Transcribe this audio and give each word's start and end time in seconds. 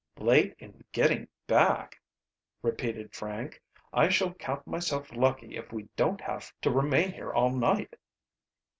"Late 0.17 0.55
in 0.57 0.83
getting 0.91 1.27
back?" 1.45 2.01
repeated 2.63 3.13
Frank. 3.13 3.61
"I 3.93 4.09
shall 4.09 4.33
count 4.33 4.65
myself 4.65 5.11
lucky 5.15 5.55
if 5.55 5.71
we 5.71 5.89
don't 5.95 6.21
have 6.21 6.51
remain 6.65 7.11
here 7.13 7.31
all 7.31 7.51
night." 7.51 7.93